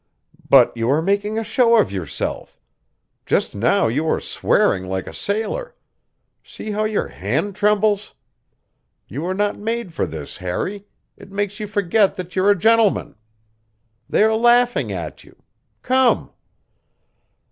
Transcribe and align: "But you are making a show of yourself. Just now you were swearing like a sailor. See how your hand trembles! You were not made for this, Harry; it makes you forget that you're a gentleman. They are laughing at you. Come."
"But 0.49 0.75
you 0.75 0.89
are 0.89 0.99
making 0.99 1.37
a 1.37 1.43
show 1.43 1.77
of 1.77 1.91
yourself. 1.91 2.59
Just 3.23 3.53
now 3.53 3.85
you 3.85 4.03
were 4.05 4.19
swearing 4.19 4.85
like 4.87 5.05
a 5.05 5.13
sailor. 5.13 5.75
See 6.43 6.71
how 6.71 6.85
your 6.85 7.09
hand 7.09 7.55
trembles! 7.55 8.15
You 9.07 9.21
were 9.21 9.35
not 9.35 9.59
made 9.59 9.93
for 9.93 10.07
this, 10.07 10.37
Harry; 10.37 10.87
it 11.17 11.31
makes 11.31 11.59
you 11.59 11.67
forget 11.67 12.15
that 12.15 12.35
you're 12.35 12.49
a 12.49 12.57
gentleman. 12.57 13.15
They 14.09 14.23
are 14.23 14.35
laughing 14.35 14.91
at 14.91 15.23
you. 15.23 15.35
Come." 15.83 16.33